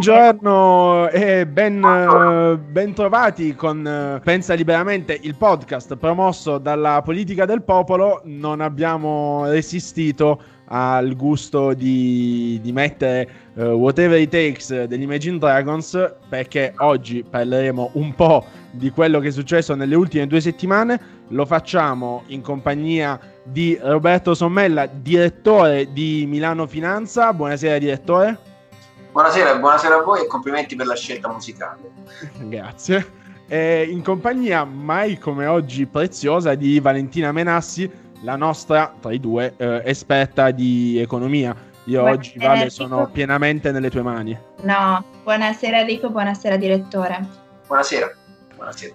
[0.00, 8.22] Buongiorno e ben, ben trovati con Pensa Liberamente, il podcast promosso dalla politica del popolo.
[8.24, 16.14] Non abbiamo resistito al gusto di, di mettere uh, Whatever It Takes degli Imagine Dragons
[16.30, 20.98] perché oggi parleremo un po' di quello che è successo nelle ultime due settimane.
[21.28, 27.34] Lo facciamo in compagnia di Roberto Sommella, direttore di Milano Finanza.
[27.34, 28.48] Buonasera direttore.
[29.12, 31.78] Buonasera, buonasera a voi e complimenti per la scelta musicale.
[32.38, 33.18] Grazie.
[33.48, 37.90] E in compagnia mai come oggi preziosa di Valentina Menassi,
[38.22, 41.56] la nostra tra i due eh, esperta di economia.
[41.84, 42.70] Io buonasera, oggi Vale Enrico.
[42.70, 44.38] sono pienamente nelle tue mani.
[44.62, 47.26] No, buonasera Enrico, buonasera direttore.
[47.66, 48.14] Buonasera.
[48.54, 48.94] Buonasera.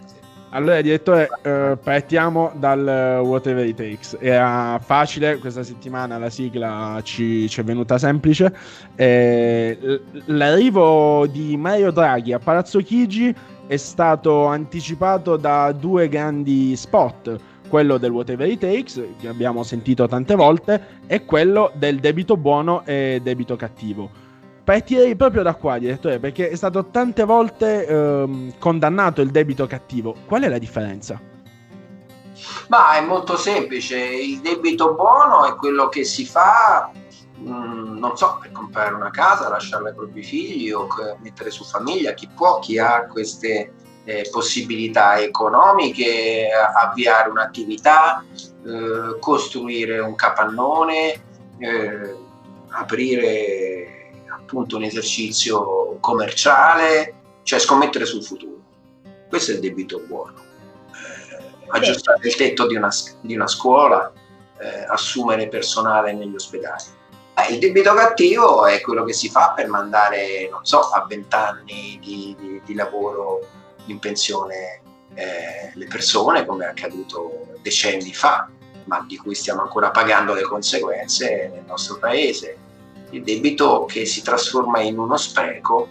[0.55, 4.17] Allora, direttore, eh, partiamo dal uh, Whatever It Takes.
[4.21, 8.55] Era facile questa settimana, la sigla ci, ci è venuta semplice.
[8.95, 13.35] Eh, l'arrivo di Mario Draghi a Palazzo Chigi
[13.67, 17.35] è stato anticipato da due grandi spot.
[17.67, 22.85] Quello del Whatever It Takes, che abbiamo sentito tante volte, e quello del debito buono
[22.85, 24.23] e debito cattivo
[24.65, 30.15] partirei proprio da qua, direttore, perché è stato tante volte ehm, condannato il debito cattivo.
[30.25, 31.21] Qual è la differenza?
[32.67, 36.89] Ma è molto semplice, il debito buono è quello che si fa,
[37.37, 40.87] mh, mm, non so, per comprare una casa, lasciarla ai propri figli o
[41.21, 43.71] mettere su famiglia, chi può, chi ha queste
[44.03, 48.23] eh, possibilità economiche, avviare un'attività,
[48.65, 51.21] eh, costruire un capannone,
[51.59, 52.15] eh,
[52.69, 54.04] aprire
[54.45, 58.53] appunto un esercizio commerciale, cioè scommettere sul futuro.
[59.27, 60.35] Questo è il debito buono.
[60.91, 62.89] Eh, aggiustare il tetto di una,
[63.21, 64.11] di una scuola,
[64.59, 66.83] eh, assumere personale negli ospedali.
[67.33, 71.99] Eh, il debito cattivo è quello che si fa per mandare, non so, a vent'anni
[72.01, 73.45] di, di, di, lavoro
[73.87, 74.81] in pensione
[75.15, 78.47] eh, le persone, come è accaduto decenni fa,
[78.85, 82.59] ma di cui stiamo ancora pagando le conseguenze nel nostro paese
[83.11, 85.87] il debito che si trasforma in uno spreco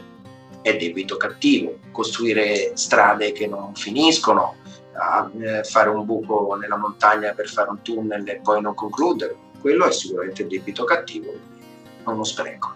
[0.62, 1.78] è debito cattivo.
[1.90, 4.56] Costruire strade che non finiscono,
[4.94, 9.86] eh, fare un buco nella montagna per fare un tunnel e poi non concludere, quello
[9.86, 11.32] è sicuramente debito cattivo,
[12.04, 12.74] uno spreco.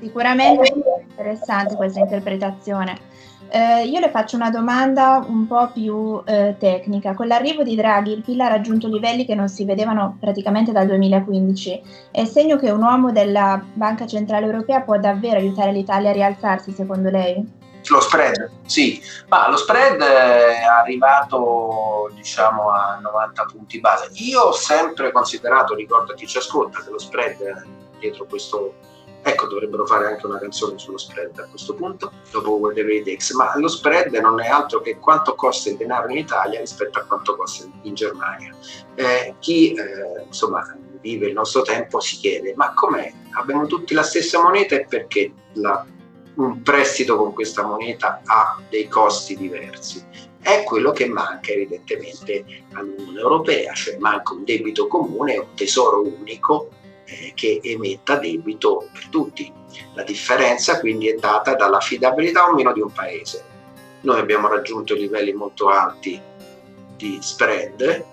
[0.00, 0.72] Sicuramente
[1.08, 3.09] interessante questa interpretazione.
[3.52, 7.14] Eh, io le faccio una domanda un po' più eh, tecnica.
[7.14, 10.86] Con l'arrivo di Draghi il PIL ha raggiunto livelli che non si vedevano praticamente dal
[10.86, 11.82] 2015.
[12.12, 16.70] È segno che un uomo della Banca Centrale Europea può davvero aiutare l'Italia a rialzarsi,
[16.70, 17.58] secondo lei?
[17.88, 24.10] Lo spread, sì, ma lo spread è arrivato diciamo a 90 punti base.
[24.12, 27.66] Io ho sempre considerato, ricordo a chi ci ascolta, che lo spread
[27.98, 28.74] dietro questo
[29.22, 33.32] Ecco, dovrebbero fare anche una canzone sullo spread a questo punto, dopo Whatever It Takes,
[33.32, 37.02] ma lo spread non è altro che quanto costa il denaro in Italia rispetto a
[37.02, 38.54] quanto costa in Germania.
[38.94, 43.12] Eh, chi eh, insomma vive il nostro tempo si chiede, ma com'è?
[43.32, 45.84] Abbiamo tutti la stessa moneta e perché la,
[46.36, 50.02] un prestito con questa moneta ha dei costi diversi?
[50.40, 56.70] È quello che manca evidentemente all'Unione Europea, cioè manca un debito comune, un tesoro unico
[57.10, 59.52] eh, che emetta debito per tutti.
[59.94, 63.44] La differenza quindi è data dall'affidabilità o meno di un paese.
[64.02, 66.20] Noi abbiamo raggiunto livelli molto alti
[66.96, 68.04] di spread, eh,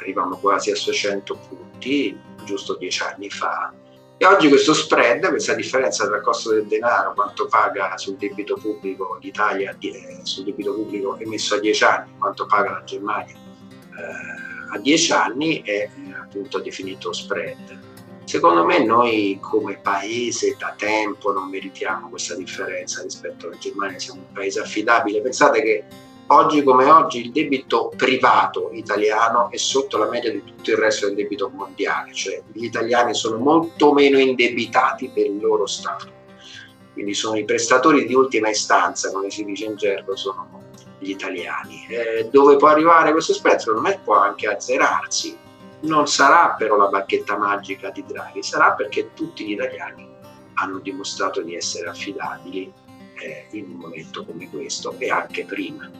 [0.00, 3.72] arrivavamo quasi a 600 punti giusto dieci anni fa,
[4.16, 8.54] e oggi questo spread, questa differenza tra il costo del denaro, quanto paga sul debito
[8.54, 14.76] pubblico l'Italia, eh, sul debito pubblico emesso a 10 anni, quanto paga la Germania eh,
[14.76, 15.88] a 10 anni, è
[16.18, 17.78] appunto definito spread.
[18.24, 24.20] Secondo me noi come paese da tempo non meritiamo questa differenza rispetto alla Germania, siamo
[24.20, 25.20] un paese affidabile.
[25.20, 25.84] Pensate che
[26.28, 31.06] oggi come oggi il debito privato italiano è sotto la media di tutto il resto
[31.06, 36.12] del debito mondiale, cioè gli italiani sono molto meno indebitati per il loro Stato.
[36.94, 40.62] Quindi sono i prestatori di ultima istanza, come si dice in gergo, sono
[40.98, 41.86] gli italiani.
[41.90, 43.58] Eh, dove può arrivare questo spread?
[43.58, 45.36] Secondo me può anche azzerarsi
[45.84, 50.08] non sarà però la bacchetta magica di Draghi, sarà perché tutti gli italiani
[50.54, 52.72] hanno dimostrato di essere affidabili
[53.20, 55.90] eh, in un momento come questo e anche prima.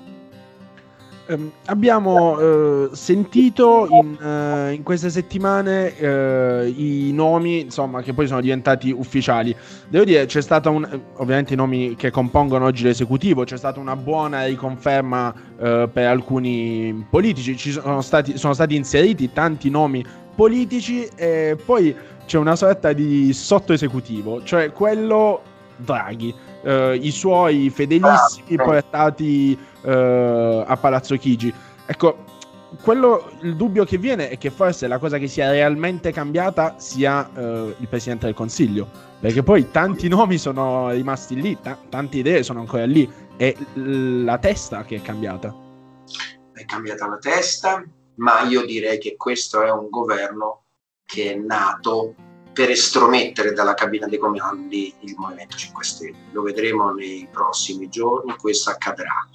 [1.26, 8.26] Um, abbiamo uh, sentito in, uh, in, queste settimane uh, i nomi, insomma, che poi
[8.26, 9.56] sono diventati ufficiali.
[9.88, 13.97] Devo dire, c'è stata un, ovviamente i nomi che compongono oggi l'esecutivo, c'è stata una
[13.97, 20.05] buona riconferma per alcuni politici, ci sono stati, sono stati inseriti tanti nomi
[20.35, 21.94] politici e poi
[22.26, 25.41] c'è una sorta di sottoesecutivo, cioè quello
[25.76, 31.52] Draghi, eh, i suoi fedelissimi portati eh, a Palazzo Chigi.
[31.87, 32.25] Ecco,
[32.82, 37.31] quello, il dubbio che viene è che forse la cosa che sia realmente cambiata sia
[37.34, 38.88] eh, il Presidente del Consiglio,
[39.20, 44.38] perché poi tanti nomi sono rimasti lì, t- tante idee sono ancora lì, è la
[44.38, 45.55] testa che è cambiata.
[46.52, 47.84] È cambiata la testa,
[48.16, 50.62] ma io direi che questo è un governo
[51.05, 52.14] che è nato
[52.54, 56.16] per estromettere dalla cabina dei comandi il Movimento 5 Stelle.
[56.30, 59.28] Lo vedremo nei prossimi giorni, questo accadrà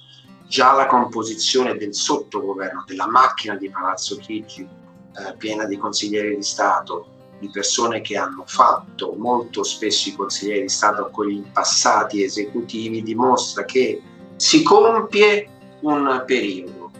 [0.48, 6.42] già la composizione del sottogoverno, della macchina di Palazzo Chigi, eh, piena di consiglieri di
[6.42, 7.06] Stato,
[7.38, 13.02] di persone che hanno fatto molto spesso i consiglieri di Stato con i passati esecutivi,
[13.04, 14.02] dimostra che
[14.34, 15.48] si compie
[15.82, 16.90] un periodo.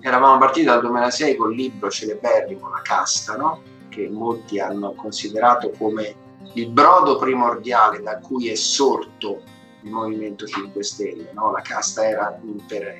[0.00, 3.62] Eravamo partiti dal 2006 col libro celeberrimo La casta, no?
[3.96, 6.14] Che molti hanno considerato come
[6.52, 9.40] il brodo primordiale da cui è sorto
[9.80, 11.50] il Movimento 5 Stelle, no?
[11.50, 12.38] la casta era,
[12.68, 12.94] per,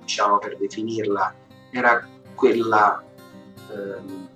[0.00, 1.34] diciamo, per definirla,
[1.70, 3.02] era quella
[3.70, 4.30] eh,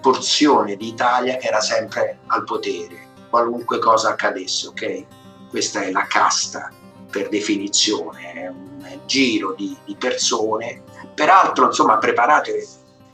[0.00, 5.04] porzione di Italia che era sempre al potere, qualunque cosa accadesse, ok?
[5.48, 6.70] Questa è la casta
[7.10, 10.82] per definizione, è un giro di, di persone,
[11.14, 12.66] peraltro insomma preparate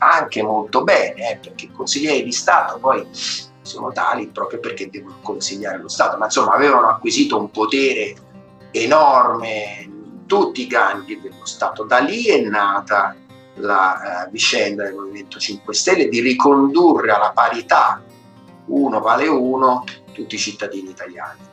[0.02, 3.06] anche molto bene, eh, perché i consiglieri di Stato poi
[3.62, 8.14] sono tali proprio perché devono consigliare lo Stato, ma insomma avevano acquisito un potere
[8.72, 11.84] enorme in tutti i gangli dello Stato.
[11.84, 13.14] Da lì è nata
[13.56, 18.02] la eh, vicenda del Movimento 5 Stelle di ricondurre alla parità
[18.66, 21.50] uno vale uno tutti i cittadini italiani.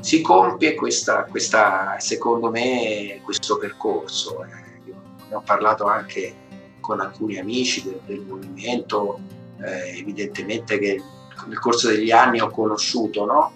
[0.00, 4.44] Si compie questa, questa secondo me, questo percorso.
[4.44, 4.92] Eh,
[5.28, 6.43] ne ho parlato anche
[6.84, 9.18] con alcuni amici del, del movimento,
[9.58, 11.02] eh, evidentemente che
[11.46, 13.52] nel corso degli anni ho conosciuto, no?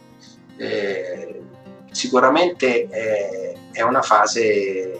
[0.56, 1.42] eh,
[1.90, 4.98] sicuramente è, è, una fase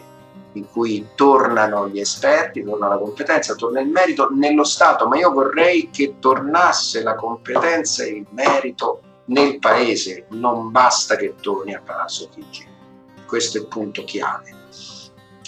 [0.53, 5.31] in cui tornano gli esperti, torna la competenza, torna il merito nello Stato, ma io
[5.31, 11.81] vorrei che tornasse la competenza e il merito nel Paese, non basta che torni a
[11.83, 12.67] Palazzo Chigi,
[13.25, 14.53] questo è il punto chiave,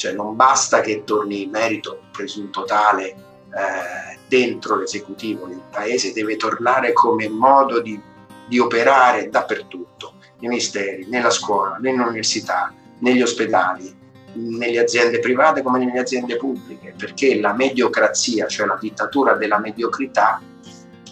[0.01, 6.38] cioè non basta che torni il merito presunto tale eh, dentro l'esecutivo del paese deve
[6.38, 8.01] tornare come modo di,
[8.48, 13.95] di operare dappertutto, nei ministeri, nella scuola, nell'università, negli ospedali,
[14.33, 20.42] nelle aziende private come nelle aziende pubbliche, perché la mediocrazia, cioè la dittatura della mediocrità,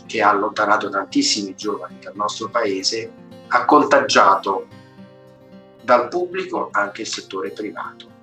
[0.07, 3.12] che ha allontanato tantissimi giovani dal nostro paese,
[3.50, 4.65] ha contagiato
[5.83, 8.18] dal pubblico anche il settore privato.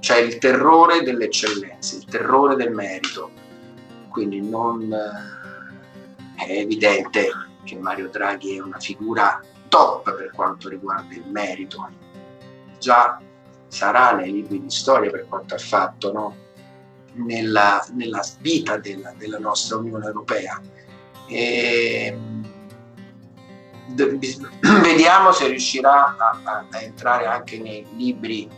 [0.00, 3.30] C'è il terrore delle eccellenze, il terrore del merito,
[4.08, 7.30] quindi non eh, è evidente
[7.64, 11.88] che Mario Draghi è una figura top per quanto riguarda il merito.
[12.78, 13.20] Già
[13.68, 16.36] sarà nei libri di storia per quanto ha fatto no?
[17.14, 20.60] nella, nella, vita della, della, nostra Unione Europea.
[21.26, 22.16] E,
[24.82, 28.48] vediamo se riuscirà a, a, a, entrare anche nei libri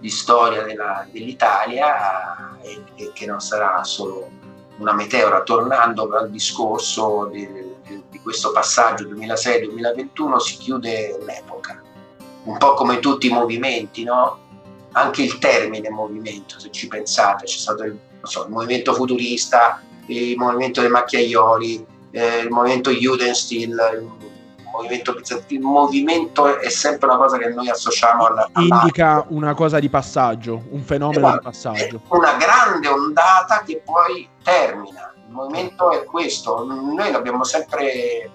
[0.00, 4.28] di storia della, dell'Italia e, e che non sarà solo
[4.78, 7.46] una meteora, tornando al discorso di,
[7.86, 11.82] di, di questo passaggio 2006-2021, si chiude un'epoca,
[12.44, 14.48] un po' come tutti i movimenti, no?
[14.92, 20.36] anche il termine movimento, se ci pensate, c'è stato il, so, il movimento futurista, il
[20.36, 23.76] movimento dei macchiaioli, eh, il movimento Judendstil,
[24.72, 25.60] movimento bizantino.
[25.60, 28.48] Il movimento è sempre una cosa che noi associamo alla.
[28.56, 31.38] Indica una cosa di passaggio, un fenomeno esatto.
[31.38, 32.00] di passaggio.
[32.08, 35.12] Una grande ondata che poi termina.
[35.26, 36.64] Il movimento è questo.
[36.64, 38.30] Noi l'abbiamo sempre,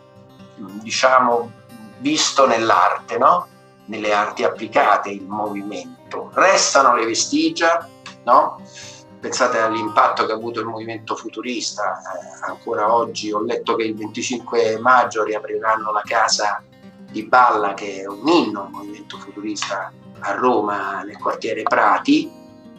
[0.56, 1.52] diciamo,
[2.00, 3.48] visto nell'arte, no?
[3.86, 6.32] Nelle arti applicate, il movimento.
[6.34, 7.88] Restano le vestigia,
[8.24, 8.62] no?
[9.26, 13.96] Pensate all'impatto che ha avuto il movimento futurista, eh, ancora oggi ho letto che il
[13.96, 16.62] 25 maggio riapriranno la casa
[17.10, 22.32] di Balla che è un inno al movimento futurista a Roma nel quartiere Prati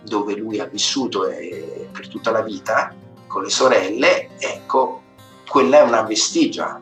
[0.05, 2.95] dove lui ha vissuto eh, per tutta la vita
[3.27, 5.03] con le sorelle, ecco,
[5.49, 6.81] quella è una vestigia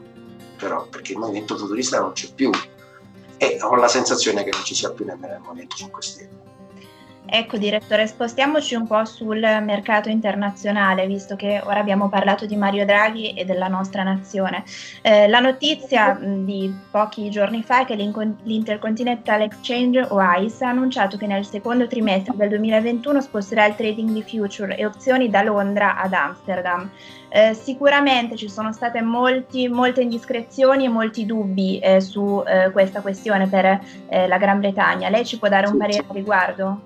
[0.58, 2.50] però perché il movimento futurista non c'è più
[3.38, 6.53] e ho la sensazione che non ci sia più nemmeno il Movimento 5 Stelle.
[7.26, 12.84] Ecco direttore, spostiamoci un po' sul mercato internazionale, visto che ora abbiamo parlato di Mario
[12.84, 14.62] Draghi e della nostra nazione.
[15.00, 21.16] Eh, la notizia di pochi giorni fa è che l'Intercontinental Exchange o ICE ha annunciato
[21.16, 25.96] che nel secondo trimestre del 2021 sposterà il trading di future e opzioni da Londra
[25.96, 26.90] ad Amsterdam.
[27.36, 33.00] Eh, sicuramente ci sono state molti, molte indiscrezioni e molti dubbi eh, su eh, questa
[33.00, 35.08] questione per eh, la Gran Bretagna.
[35.08, 36.82] Lei ci può dare un parere a riguardo?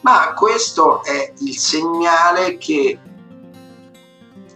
[0.00, 2.98] Ma questo è il segnale che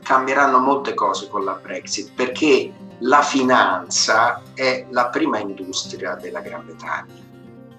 [0.03, 6.65] cambieranno molte cose con la Brexit, perché la finanza è la prima industria della Gran
[6.65, 7.21] Bretagna.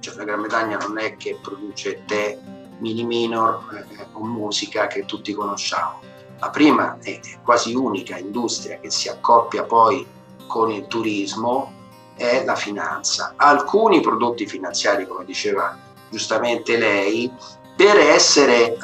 [0.01, 2.37] Cioè la Gran Bretagna non è che produce tè,
[2.77, 8.91] mini minor eh, o musica che tutti conosciamo la prima e quasi unica industria che
[8.91, 10.05] si accoppia poi
[10.47, 11.71] con il turismo
[12.15, 13.33] è la finanza.
[13.35, 15.77] Alcuni prodotti finanziari, come diceva
[16.09, 17.31] giustamente lei,
[17.75, 18.77] per essere eh,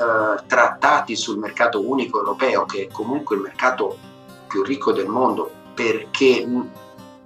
[0.48, 3.98] trattati sul mercato unico europeo, che è comunque il mercato
[4.48, 6.46] più ricco del mondo, perché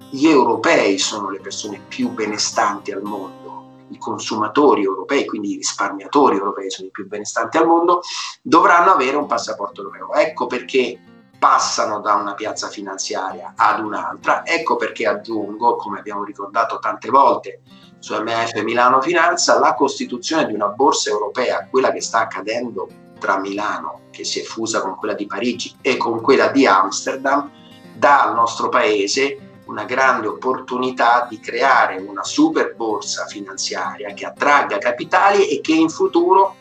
[0.10, 3.45] gli europei sono le persone più benestanti al mondo,
[3.90, 8.02] i consumatori europei, quindi i risparmiatori europei sono i più benestanti al mondo,
[8.42, 10.14] dovranno avere un passaporto europeo.
[10.14, 11.00] Ecco perché
[11.38, 17.62] passano da una piazza finanziaria ad un'altra, ecco perché aggiungo, come abbiamo ricordato tante volte
[18.00, 22.88] su MF Milano Finanza, la costituzione di una borsa europea, quella che sta accadendo
[23.20, 27.50] tra Milano, che si è fusa con quella di Parigi, e con quella di Amsterdam,
[27.96, 34.78] dà al nostro paese una grande opportunità di creare una super borsa finanziaria che attragga
[34.78, 36.56] capitali e che in futuro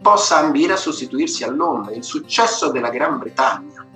[0.00, 1.94] possa ambire a sostituirsi a Londra.
[1.94, 3.86] Il successo della Gran Bretagna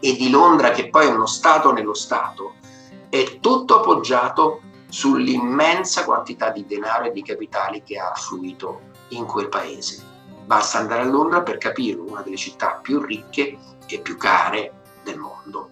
[0.00, 2.54] e di Londra, che poi è uno Stato nello Stato,
[3.08, 9.48] è tutto appoggiato sull'immensa quantità di denaro e di capitali che ha affluito in quel
[9.48, 10.14] paese.
[10.44, 14.72] Basta andare a Londra per capirlo, una delle città più ricche e più care
[15.02, 15.70] del mondo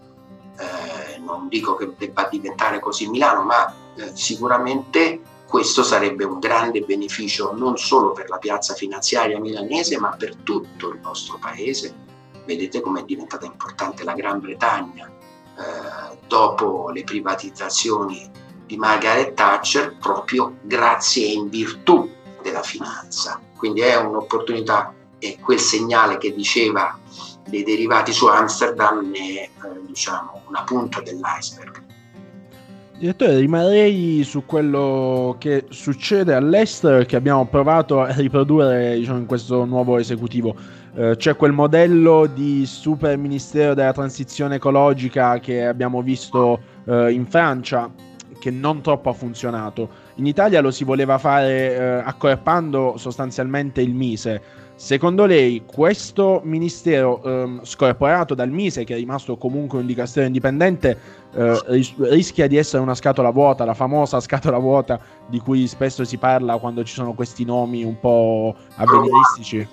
[0.56, 6.80] eh, non dico che debba diventare così Milano, ma eh, sicuramente questo sarebbe un grande
[6.80, 11.94] beneficio non solo per la piazza finanziaria milanese, ma per tutto il nostro paese.
[12.44, 18.30] Vedete come è diventata importante la Gran Bretagna eh, dopo le privatizzazioni
[18.66, 22.10] di Margaret Thatcher, proprio grazie e in virtù
[22.42, 23.40] della finanza.
[23.56, 24.92] Quindi è un'opportunità
[25.24, 26.98] e quel segnale che diceva
[27.48, 29.50] dei derivati su Amsterdam è eh,
[29.86, 31.82] diciamo, una punta dell'iceberg.
[32.98, 39.64] Direttore, rimarrei su quello che succede all'estero che abbiamo provato a riprodurre diciamo, in questo
[39.64, 40.54] nuovo esecutivo.
[40.94, 47.26] Eh, c'è quel modello di super ministero della transizione ecologica che abbiamo visto eh, in
[47.26, 47.90] Francia,
[48.38, 49.88] che non troppo ha funzionato.
[50.16, 57.22] In Italia lo si voleva fare eh, accorpando sostanzialmente il Mise Secondo lei questo ministero
[57.22, 60.98] ehm, scorporato dal Mise, che è rimasto comunque un dicastero indipendente,
[61.32, 66.04] eh, ris- rischia di essere una scatola vuota, la famosa scatola vuota di cui spesso
[66.04, 69.66] si parla quando ci sono questi nomi un po' avveniristici?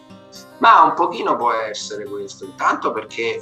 [0.60, 3.42] Ma un pochino può essere questo, intanto perché eh,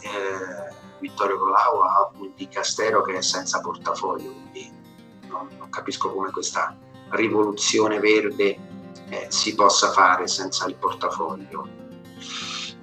[0.99, 4.71] Vittorio Colau ha un dicastero che è senza portafoglio, quindi
[5.27, 6.73] non, non capisco come questa
[7.09, 8.57] rivoluzione verde
[9.09, 11.67] eh, si possa fare senza il portafoglio.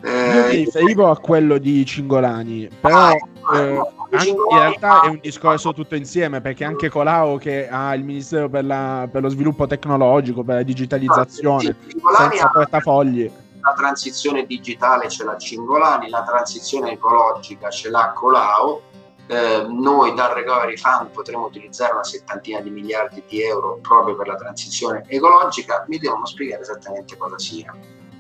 [0.02, 3.80] Eh, Io mi riferivo a quello di Cingolani, però ah, eh,
[4.10, 8.48] anche, in realtà è un discorso tutto insieme perché anche Colau che ha il Ministero
[8.48, 13.30] per, la, per lo sviluppo tecnologico, per la digitalizzazione, sì, senza portafogli.
[13.60, 18.80] La transizione digitale ce l'ha Cingolani, la transizione ecologica ce l'ha Colau
[19.28, 24.28] eh, noi dal Recovery Fund potremo utilizzare una settantina di miliardi di euro proprio per
[24.28, 27.74] la transizione ecologica, mi devono spiegare esattamente cosa sia.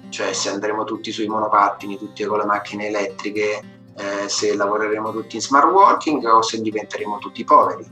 [0.08, 5.36] Cioè se andremo tutti sui monopattini, tutti con le macchine elettriche, eh, se lavoreremo tutti
[5.36, 7.84] in smart working o se diventeremo tutti poveri.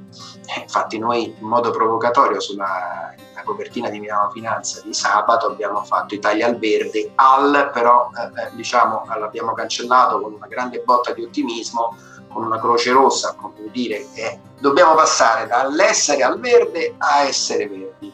[0.56, 6.14] Eh, infatti noi in modo provocatorio sulla copertina di Milano Finanza di sabato abbiamo fatto
[6.14, 11.22] Italia al verde, al però eh, eh diciamo l'abbiamo cancellato con una grande botta di
[11.22, 11.96] ottimismo
[12.34, 18.12] con una croce rossa, come dire che dobbiamo passare dall'essere al verde a essere verdi.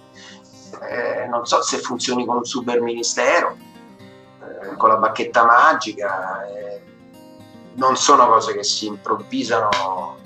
[0.82, 3.56] Eh, non so se funzioni con un super ministero,
[3.98, 6.82] eh, con la bacchetta magica, eh,
[7.74, 10.18] non sono cose che si improvvisano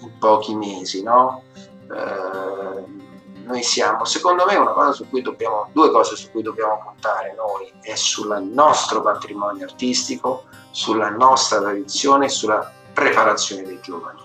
[0.00, 1.42] in pochi mesi, no?
[1.54, 2.98] Eh,
[3.44, 7.34] noi siamo, secondo me, una cosa su cui dobbiamo, due cose su cui dobbiamo puntare
[7.36, 14.20] noi è sul nostro patrimonio artistico, sulla nostra tradizione, sulla preparazione dei giovani.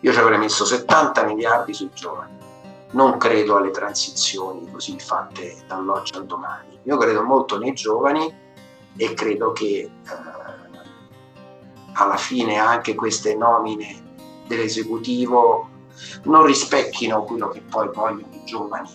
[0.00, 2.34] Io ci avrei messo 70 miliardi sui giovani.
[2.92, 6.78] Non credo alle transizioni così fatte dall'oggi al domani.
[6.84, 8.34] Io credo molto nei giovani
[8.96, 9.90] e credo che eh,
[11.92, 14.02] alla fine anche queste nomine
[14.46, 15.68] dell'esecutivo
[16.22, 18.88] non rispecchino quello che poi vogliono i giovani.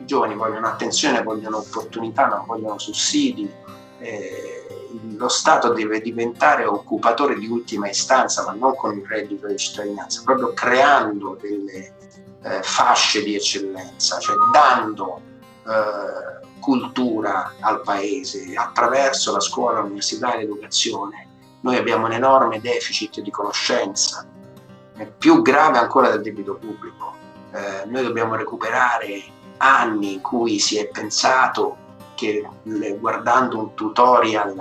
[0.00, 3.48] I giovani vogliono attenzione, vogliono opportunità, non vogliono sussidi.
[4.00, 4.61] Eh,
[5.16, 10.22] lo Stato deve diventare occupatore di ultima istanza, ma non con il reddito di cittadinanza,
[10.24, 11.94] proprio creando delle
[12.42, 15.20] eh, fasce di eccellenza, cioè dando
[15.66, 21.28] eh, cultura al paese attraverso la scuola, l'università e l'educazione.
[21.60, 24.26] Noi abbiamo un enorme deficit di conoscenza,
[25.18, 27.14] più grave ancora del debito pubblico.
[27.52, 29.22] Eh, noi dobbiamo recuperare
[29.58, 31.76] anni in cui si è pensato
[32.14, 32.46] che
[32.98, 34.54] guardando un tutorial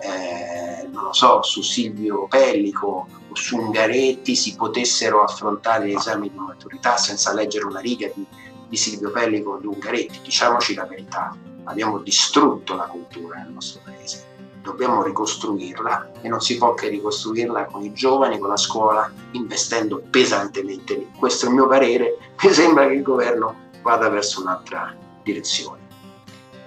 [0.00, 6.30] eh, non lo so, su Silvio Pellico o su Ungaretti si potessero affrontare gli esami
[6.30, 8.24] di maturità senza leggere una riga di,
[8.68, 10.20] di Silvio Pellico o di Ungaretti.
[10.22, 14.24] Diciamoci la verità, abbiamo distrutto la cultura nel nostro paese,
[14.62, 20.02] dobbiamo ricostruirla e non si può che ricostruirla con i giovani, con la scuola, investendo
[20.10, 21.08] pesantemente.
[21.18, 25.87] Questo è il mio parere, mi sembra che il governo vada verso un'altra direzione.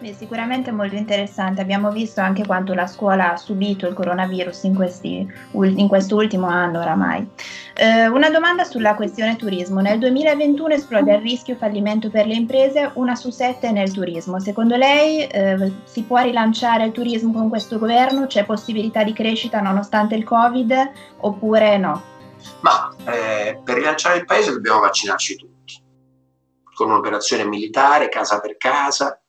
[0.02, 1.62] Beh, sicuramente molto interessante.
[1.62, 6.80] Abbiamo visto anche quanto la scuola ha subito il coronavirus in, questi, in quest'ultimo anno
[6.80, 7.30] oramai.
[7.76, 9.80] Eh, una domanda sulla questione turismo.
[9.80, 14.40] Nel 2021 esplode il rischio fallimento per le imprese, una su sette nel turismo.
[14.40, 18.26] Secondo lei eh, si può rilanciare il turismo con questo governo?
[18.26, 22.02] C'è possibilità di crescita nonostante il Covid oppure no?
[22.62, 25.80] Ma eh, per rilanciare il paese dobbiamo vaccinarci tutti,
[26.74, 29.21] con un'operazione militare casa per casa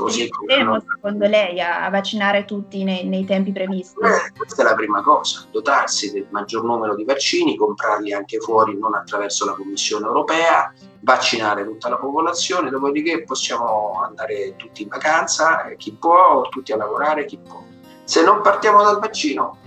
[0.00, 3.98] Così come secondo lei a, vaccinare tutti nei, nei tempi previsti?
[4.00, 8.78] Eh, questa è la prima cosa, dotarsi del maggior numero di vaccini, comprarli anche fuori,
[8.78, 15.64] non attraverso la Commissione europea, vaccinare tutta la popolazione, dopodiché possiamo andare tutti in vacanza,
[15.64, 17.62] eh, chi può, tutti a lavorare, chi può.
[18.04, 19.58] Se non partiamo dal vaccino,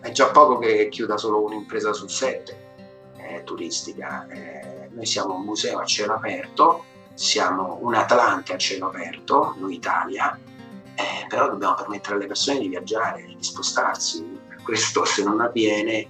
[0.00, 2.66] è già poco che chiuda solo un'impresa su sette
[3.16, 4.26] eh, turistica.
[4.28, 6.84] Eh, noi siamo un museo a cielo aperto,
[7.18, 10.38] siamo un Atlante a cielo aperto, noi Italia,
[10.94, 14.38] eh, però dobbiamo permettere alle persone di viaggiare, di spostarsi.
[14.62, 16.08] Questo se non avviene eh,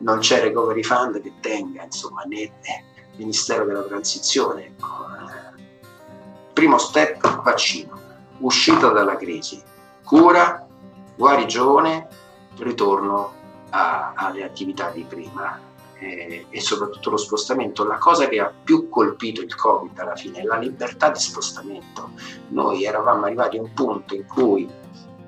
[0.00, 2.84] non c'è recovery fund che tenga, insomma, né eh,
[3.16, 4.66] Ministero della Transizione.
[4.66, 5.06] Ecco,
[5.56, 5.62] eh.
[6.52, 7.98] Primo step, vaccino,
[8.40, 9.62] uscita dalla crisi,
[10.04, 10.66] cura,
[11.16, 12.06] guarigione,
[12.58, 13.32] ritorno
[13.70, 18.88] a, alle attività di prima eh, e soprattutto lo spostamento, la cosa che ha più
[18.88, 22.10] colpito il Covid alla fine è la libertà di spostamento.
[22.48, 24.68] Noi eravamo arrivati a un punto in cui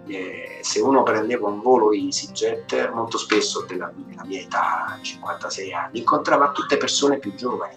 [0.09, 5.98] eh, se uno prendeva un volo EasyJet, molto spesso della, della mia età, 56 anni,
[5.98, 7.74] incontrava tutte persone più giovani,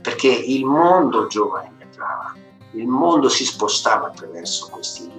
[0.00, 2.34] perché il mondo giovane entrava,
[2.72, 5.10] il mondo si spostava attraverso questi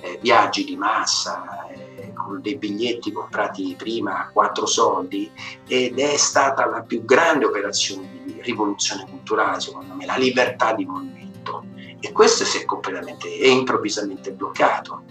[0.00, 1.66] eh, viaggi di massa,
[2.18, 5.30] con dei biglietti comprati prima a quattro soldi
[5.66, 10.84] ed è stata la più grande operazione di rivoluzione culturale, secondo me, la libertà di
[10.84, 11.64] movimento.
[12.00, 15.02] E questo si è completamente e improvvisamente bloccato.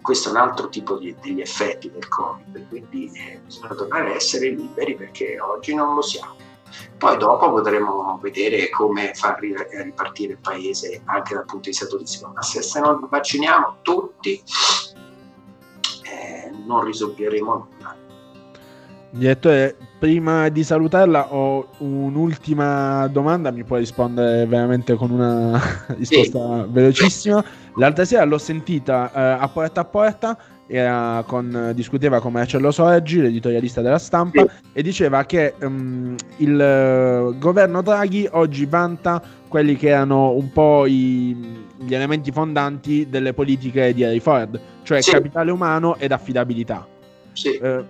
[0.00, 4.14] Questo è un altro tipo di, degli effetti del Covid, quindi eh, bisogna tornare a
[4.14, 6.34] essere liberi perché oggi non lo siamo.
[6.96, 12.32] Poi dopo potremo vedere come far ripartire il paese anche dal punto di vista turistico,
[12.34, 14.42] ma se, se non vacciniamo tutti
[16.66, 17.96] non risolveremo nulla.
[19.14, 25.60] Direttore, prima di salutarla ho un'ultima domanda, mi puoi rispondere veramente con una
[25.98, 26.70] risposta sì.
[26.70, 27.44] velocissima.
[27.76, 30.38] L'altra sera l'ho sentita uh, a porta a porta,
[31.26, 34.70] con, discuteva con Marcello Sorgi, l'editorialista della stampa, sì.
[34.72, 40.86] e diceva che um, il uh, governo Draghi oggi vanta quelli che erano un po'
[40.86, 45.10] i, gli elementi fondanti delle politiche di Harry Ford, cioè sì.
[45.10, 46.86] capitale umano ed affidabilità.
[47.32, 47.84] Sì, eh,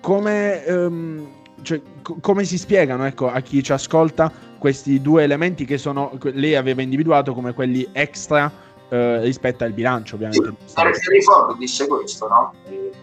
[0.00, 1.28] come, um,
[1.60, 6.18] cioè, co- come, si spiegano ecco, a chi ci ascolta questi due elementi che sono,
[6.32, 8.50] lei aveva individuato come quelli extra
[8.90, 10.54] eh, rispetto al bilancio, ovviamente.
[10.74, 12.52] Harry Ford disse questo, no?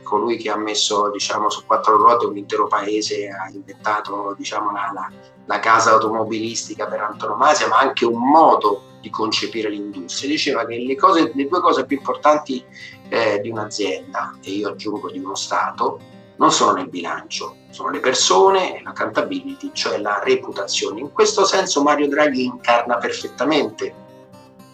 [0.04, 4.89] colui che ha messo diciamo, su quattro ruote un intero paese, ha inventato diciamo, la,
[4.93, 5.12] la,
[5.45, 10.30] la casa automobilistica per antonomasia, ma anche un modo di concepire l'industria.
[10.30, 12.63] Diceva che le, cose, le due cose più importanti
[13.10, 16.00] eh, di un'azienda, e io aggiungo di uno Stato,
[16.38, 21.00] non sono nel bilancio, sono le persone e l'accountability, cioè la reputazione.
[21.02, 24.06] In questo senso Mario Draghi incarna perfettamente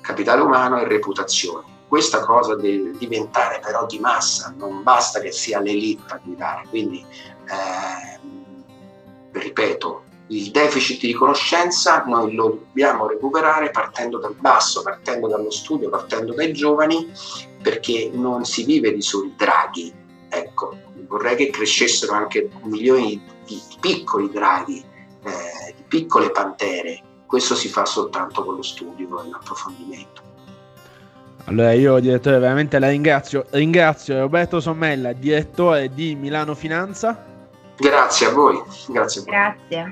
[0.04, 1.72] capitale umano e reputazione.
[1.88, 7.00] Questa cosa deve diventare però di massa, non basta che sia l'elite a guidare, quindi
[7.00, 8.20] eh,
[9.32, 15.90] ripeto, il deficit di conoscenza noi lo dobbiamo recuperare partendo dal basso, partendo dallo studio,
[15.90, 17.12] partendo dai giovani,
[17.62, 19.94] perché non si vive di soli draghi.
[20.30, 20.76] Ecco,
[21.08, 24.84] vorrei che crescessero anche milioni di piccoli draghi,
[25.24, 27.02] eh, di piccole pantere.
[27.34, 30.22] Questo si fa soltanto con lo studio e l'approfondimento.
[31.46, 37.26] Allora io direttore veramente la ringrazio, ringrazio Roberto Sommella, direttore di Milano Finanza.
[37.76, 39.22] Grazie a voi, grazie.
[39.22, 39.34] A voi.
[39.34, 39.92] Grazie.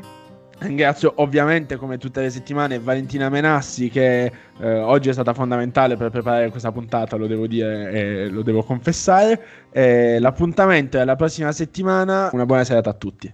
[0.60, 6.12] Ringrazio ovviamente come tutte le settimane Valentina Menassi che eh, oggi è stata fondamentale per
[6.12, 9.67] preparare questa puntata, lo devo dire e lo devo confessare.
[9.71, 13.34] E l'appuntamento è alla prossima settimana, una buona serata a tutti.